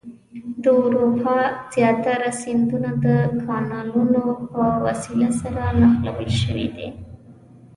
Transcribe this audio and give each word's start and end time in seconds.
د 0.63 0.65
اروپا 0.83 1.35
زیاتره 1.73 2.31
سیندونه 2.41 2.89
د 3.05 3.07
کانالونو 3.43 4.21
په 4.51 4.63
وسیله 4.85 5.29
سره 5.41 5.63
نښلول 5.79 6.29
شوي 6.41 6.67
دي. 6.75 6.89